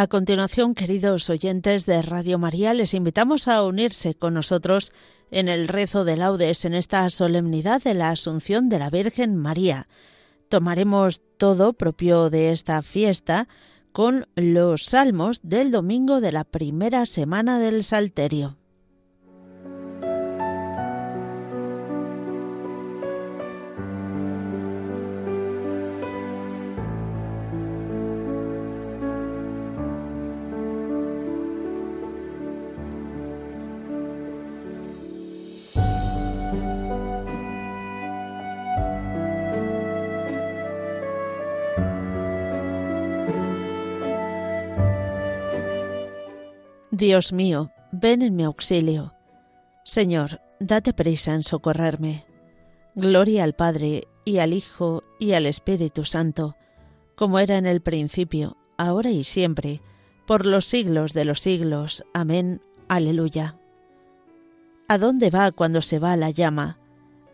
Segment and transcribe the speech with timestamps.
[0.00, 4.92] A continuación, queridos oyentes de Radio María, les invitamos a unirse con nosotros
[5.32, 9.88] en el rezo de laudes en esta solemnidad de la Asunción de la Virgen María.
[10.48, 13.48] Tomaremos todo propio de esta fiesta
[13.90, 18.57] con los salmos del domingo de la primera semana del Salterio.
[46.98, 49.14] Dios mío, ven en mi auxilio.
[49.84, 52.26] Señor, date prisa en socorrerme.
[52.96, 56.56] Gloria al Padre, y al Hijo, y al Espíritu Santo,
[57.14, 59.80] como era en el principio, ahora y siempre,
[60.26, 62.04] por los siglos de los siglos.
[62.14, 62.62] Amén.
[62.88, 63.56] Aleluya.
[64.88, 66.80] ¿A dónde va cuando se va la llama?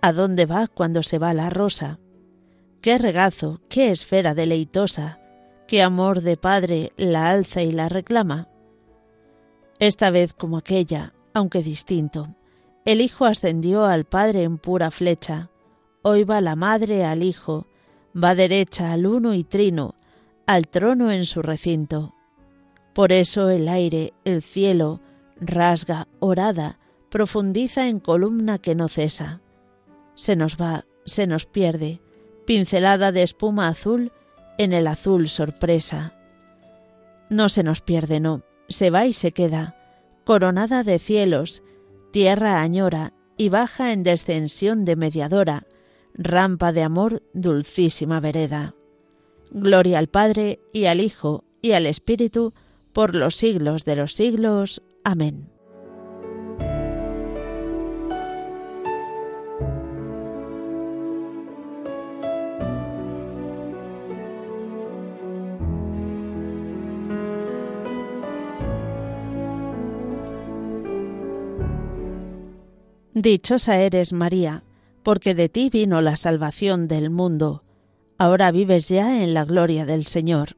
[0.00, 1.98] ¿A dónde va cuando se va la rosa?
[2.80, 5.18] Qué regazo, qué esfera deleitosa,
[5.66, 8.46] qué amor de Padre la alza y la reclama.
[9.80, 12.34] Esta vez como aquella, aunque distinto.
[12.84, 15.50] El Hijo ascendió al Padre en pura flecha.
[16.02, 17.66] Hoy va la Madre al Hijo,
[18.12, 19.94] va derecha al uno y trino,
[20.46, 22.14] al trono en su recinto.
[22.92, 25.00] Por eso el aire, el cielo,
[25.40, 29.40] rasga, orada, profundiza en columna que no cesa.
[30.16, 32.00] Se nos va, se nos pierde,
[32.46, 34.10] pincelada de espuma azul
[34.58, 36.14] en el azul sorpresa.
[37.30, 39.76] No se nos pierde, no, se va y se queda,
[40.24, 41.62] coronada de cielos,
[42.12, 45.66] tierra añora y baja en descensión de mediadora,
[46.14, 48.74] rampa de amor, dulcísima vereda.
[49.50, 52.52] Gloria al Padre y al Hijo y al Espíritu,
[52.92, 54.82] por los siglos de los siglos.
[55.04, 55.57] Amén.
[73.22, 74.62] Dichosa eres, María,
[75.02, 77.64] porque de ti vino la salvación del mundo.
[78.16, 80.56] Ahora vives ya en la gloria del Señor.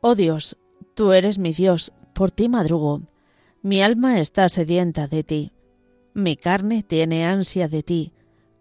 [0.00, 0.56] Oh Dios,
[0.94, 3.02] tú eres mi Dios, por ti madrugo.
[3.62, 5.52] Mi alma está sedienta de ti.
[6.14, 8.12] Mi carne tiene ansia de ti,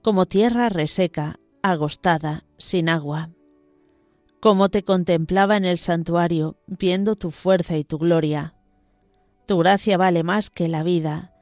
[0.04, 3.32] como tierra reseca, agostada, sin agua.
[4.40, 8.54] Como te contemplaba en el santuario, viendo tu fuerza y tu gloria.
[9.48, 11.35] Tu gracia vale más que la vida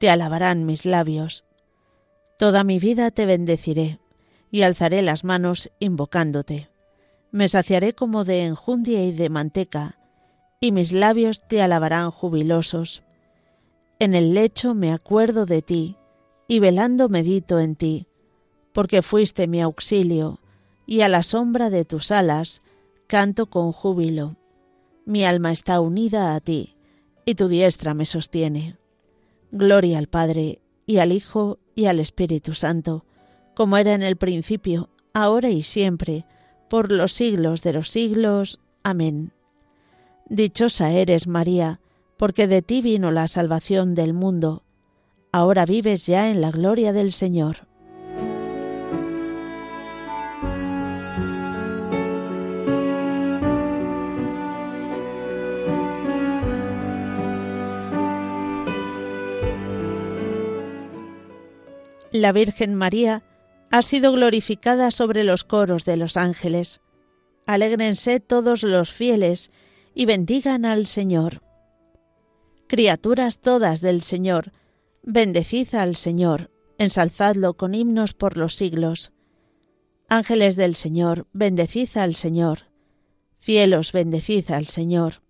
[0.00, 1.44] te alabarán mis labios.
[2.38, 4.00] Toda mi vida te bendeciré
[4.50, 6.70] y alzaré las manos invocándote.
[7.32, 9.98] Me saciaré como de enjundia y de manteca,
[10.58, 13.02] y mis labios te alabarán jubilosos.
[13.98, 15.98] En el lecho me acuerdo de ti,
[16.48, 18.06] y velando medito en ti,
[18.72, 20.40] porque fuiste mi auxilio,
[20.86, 22.62] y a la sombra de tus alas
[23.06, 24.36] canto con júbilo.
[25.04, 26.78] Mi alma está unida a ti,
[27.26, 28.79] y tu diestra me sostiene.
[29.52, 33.04] Gloria al Padre, y al Hijo, y al Espíritu Santo,
[33.54, 36.24] como era en el principio, ahora y siempre,
[36.68, 38.60] por los siglos de los siglos.
[38.82, 39.32] Amén.
[40.28, 41.80] Dichosa eres, María,
[42.16, 44.62] porque de ti vino la salvación del mundo.
[45.32, 47.69] Ahora vives ya en la gloria del Señor.
[62.20, 63.22] La Virgen María
[63.70, 66.80] ha sido glorificada sobre los coros de los ángeles.
[67.46, 69.50] Alégrense todos los fieles
[69.94, 71.42] y bendigan al Señor.
[72.68, 74.52] Criaturas todas del Señor,
[75.02, 79.12] bendecid al Señor, ensalzadlo con himnos por los siglos.
[80.08, 82.70] Ángeles del Señor, bendecid al Señor.
[83.38, 85.22] Cielos, bendecid al Señor.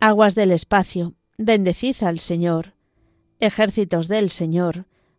[0.00, 2.74] Aguas del espacio, bendecid al Señor.
[3.40, 4.86] Ejércitos del Señor,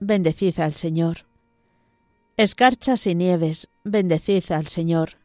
[0.00, 1.26] bendecid al Señor.
[2.36, 5.18] Escarchas y nieves, bendecid al Señor.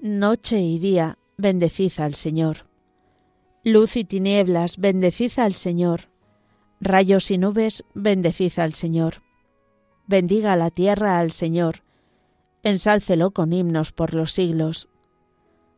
[0.00, 2.66] Noche y día, bendecid al Señor.
[3.62, 6.08] Luz y tinieblas, bendecid al Señor.
[6.80, 9.22] Rayos y nubes, bendecid al Señor.
[10.06, 11.82] Bendiga la tierra al Señor.
[12.62, 14.88] Ensálcelo con himnos por los siglos.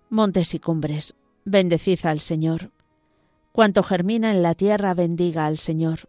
[0.09, 1.15] Montes y cumbres,
[1.45, 2.73] bendecid al Señor.
[3.53, 6.09] Cuanto germina en la tierra, bendiga al Señor.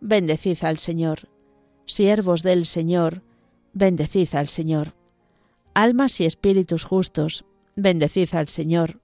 [0.00, 1.28] bendecid al Señor.
[1.86, 3.22] Siervos del Señor,
[3.72, 4.94] bendecid al Señor.
[5.74, 7.44] Almas y espíritus justos,
[7.76, 9.00] bendecid al Señor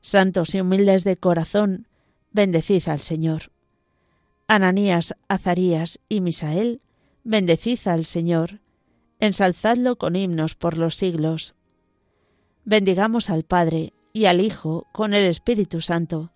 [0.00, 1.86] santos y humildes de corazón,
[2.32, 3.52] bendecid al Señor.
[4.46, 6.80] Ananías, Azarías y Misael,
[7.24, 8.60] bendecid al Señor,
[9.20, 11.54] ensalzadlo con himnos por los siglos.
[12.64, 16.32] Bendigamos al Padre y al Hijo con el Espíritu Santo,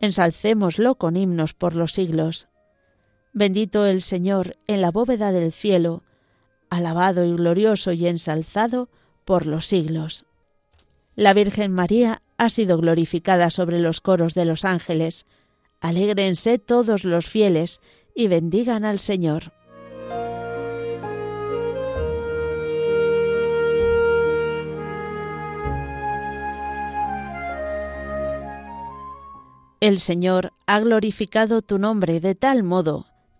[0.00, 2.48] ensalcémoslo con himnos por los siglos.
[3.38, 6.02] Bendito el Señor en la bóveda del cielo,
[6.70, 8.88] alabado y glorioso y ensalzado
[9.26, 10.24] por los siglos.
[11.16, 15.26] La Virgen María ha sido glorificada sobre los coros de los ángeles.
[15.80, 17.82] Alégrense todos los fieles
[18.14, 19.52] y bendigan al Señor.
[29.80, 33.04] El Señor ha glorificado tu nombre de tal modo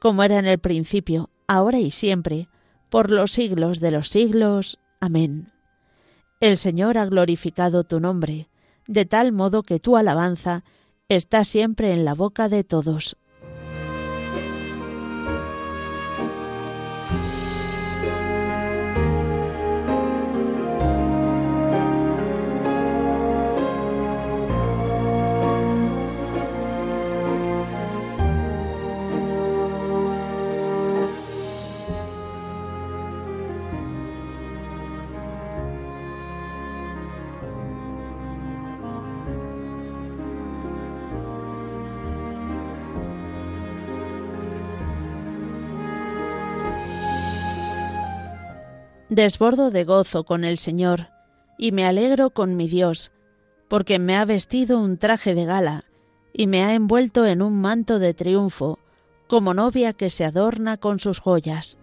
[0.00, 2.48] como era en el principio, ahora y siempre,
[2.88, 4.80] por los siglos de los siglos.
[4.98, 5.52] Amén.
[6.40, 8.48] El Señor ha glorificado tu nombre,
[8.88, 10.64] de tal modo que tu alabanza
[11.08, 13.16] está siempre en la boca de todos.
[49.20, 51.08] Desbordo de gozo con el Señor,
[51.58, 53.12] y me alegro con mi Dios,
[53.68, 55.84] porque me ha vestido un traje de gala,
[56.32, 58.78] y me ha envuelto en un manto de triunfo,
[59.28, 61.76] como novia que se adorna con sus joyas.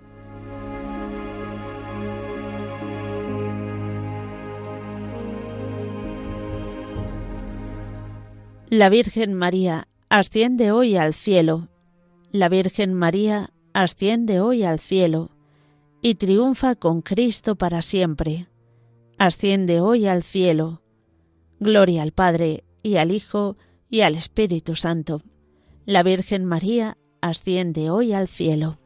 [8.68, 11.68] La Virgen María asciende hoy al cielo.
[12.32, 15.37] La Virgen María asciende hoy al cielo
[16.08, 18.48] y triunfa con Cristo para siempre.
[19.18, 20.82] Asciende hoy al cielo.
[21.60, 23.58] Gloria al Padre, y al Hijo,
[23.90, 25.22] y al Espíritu Santo.
[25.86, 28.80] La Virgen María asciende hoy al cielo.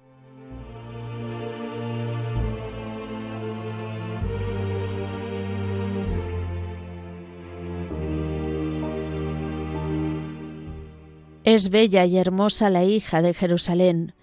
[11.43, 14.15] Es bella y hermosa la hija de Jerusalén.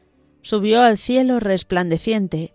[0.42, 2.54] Subió al cielo resplandeciente,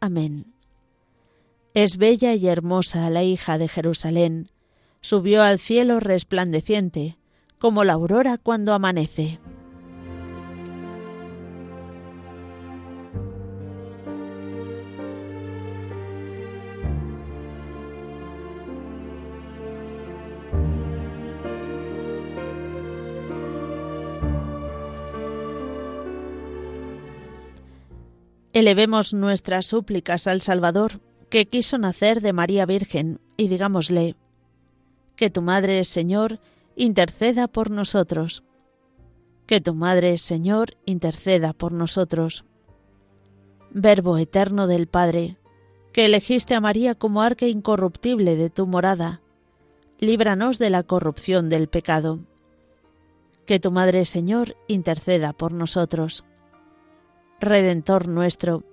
[0.00, 0.52] Amén.
[1.74, 4.48] Es bella y hermosa la hija de Jerusalén,
[5.00, 7.18] subió al cielo resplandeciente,
[7.58, 9.38] como la aurora cuando amanece.
[28.58, 31.00] Elevemos nuestras súplicas al Salvador,
[31.30, 34.16] que quiso nacer de María Virgen, y digámosle,
[35.14, 36.40] que tu Madre, Señor,
[36.74, 38.42] interceda por nosotros.
[39.46, 42.44] Que tu Madre, Señor, interceda por nosotros.
[43.70, 45.36] Verbo eterno del Padre,
[45.92, 49.20] que elegiste a María como arca incorruptible de tu morada,
[50.00, 52.18] líbranos de la corrupción del pecado.
[53.46, 56.24] Que tu Madre, Señor, interceda por nosotros.
[57.40, 58.64] Redentor nuestro,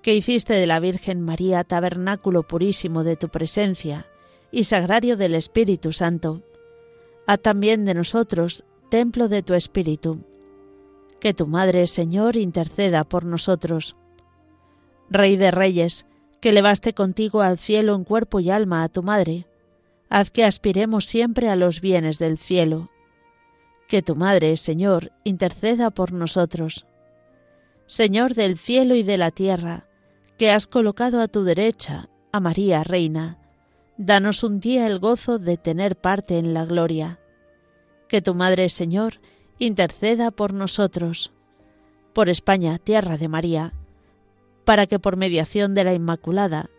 [0.00, 4.06] que hiciste de la Virgen María tabernáculo purísimo de tu presencia
[4.52, 6.42] y sagrario del Espíritu Santo,
[7.26, 10.20] haz también de nosotros templo de tu Espíritu.
[11.18, 13.96] Que tu Madre, Señor, interceda por nosotros.
[15.10, 16.06] Rey de Reyes,
[16.40, 19.46] que levaste contigo al cielo en cuerpo y alma a tu Madre,
[20.08, 22.90] haz que aspiremos siempre a los bienes del cielo.
[23.88, 26.86] Que tu Madre, Señor, interceda por nosotros.
[27.86, 29.86] Señor del cielo y de la tierra,
[30.38, 33.38] que has colocado a tu derecha a María Reina,
[33.98, 37.20] danos un día el gozo de tener parte en la gloria.
[38.08, 39.20] Que tu Madre, Señor,
[39.58, 41.30] interceda por nosotros,
[42.14, 43.74] por España, tierra de María,
[44.64, 46.70] para que por mediación de la Inmaculada,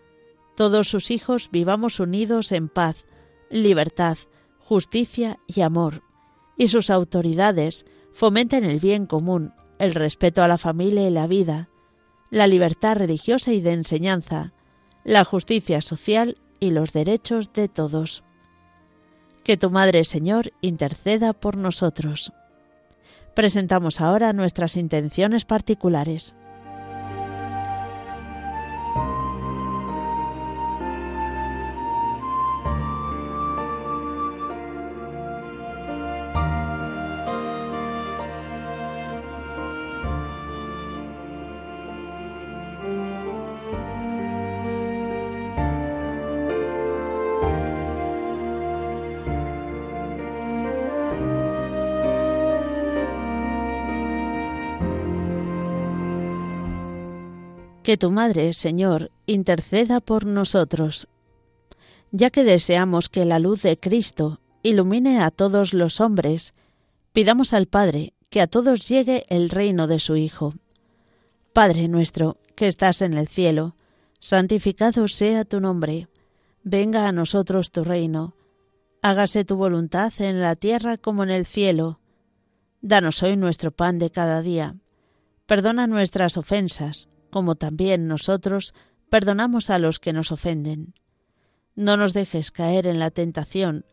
[0.57, 3.05] todos sus hijos vivamos unidos en paz,
[3.51, 4.17] libertad,
[4.57, 6.01] justicia y amor,
[6.57, 11.69] y sus autoridades fomenten el bien común el respeto a la familia y la vida,
[12.29, 14.53] la libertad religiosa y de enseñanza,
[15.03, 18.23] la justicia social y los derechos de todos.
[19.43, 22.33] Que tu Madre Señor interceda por nosotros.
[23.35, 26.33] Presentamos ahora nuestras intenciones particulares.
[57.85, 61.07] Que tu Madre, Señor, interceda por nosotros.
[62.09, 66.55] Ya que deseamos que la luz de Cristo ilumine a todos los hombres,
[67.13, 70.55] pidamos al Padre que a todos llegue el reino de su Hijo.
[71.53, 73.75] Padre nuestro, que estás en el cielo,
[74.19, 76.07] santificado sea tu nombre.
[76.63, 78.33] Venga a nosotros tu reino.
[79.03, 81.99] Hágase tu voluntad en la tierra como en el cielo.
[82.81, 84.73] Danos hoy nuestro pan de cada día.
[85.45, 88.73] Perdona nuestras ofensas como también nosotros
[89.09, 90.93] perdonamos a los que nos ofenden.
[91.75, 93.83] No nos dejes caer en la tentación,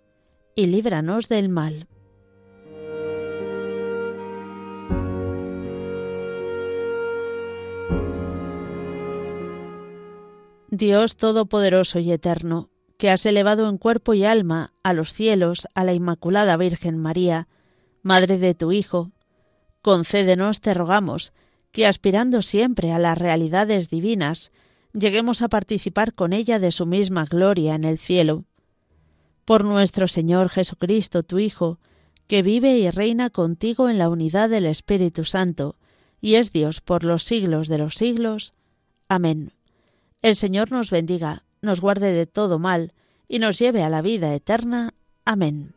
[0.55, 1.89] y líbranos del mal.
[10.71, 15.83] Dios Todopoderoso y Eterno, que has elevado en cuerpo y alma a los cielos a
[15.83, 17.49] la Inmaculada Virgen María,
[18.03, 19.11] Madre de tu Hijo,
[19.81, 21.33] concédenos, te rogamos,
[21.73, 24.53] que aspirando siempre a las realidades divinas,
[24.93, 28.45] lleguemos a participar con ella de su misma gloria en el cielo.
[29.45, 31.79] Por nuestro Señor Jesucristo, tu Hijo,
[32.29, 35.77] que vive y reina contigo en la unidad del Espíritu Santo,
[36.21, 38.53] y es Dios por los siglos de los siglos.
[39.09, 39.53] Amén.
[40.21, 42.93] El Señor nos bendiga, nos guarde de todo mal,
[43.29, 44.95] y nos lleve a la vida eterna.
[45.25, 45.75] Amén.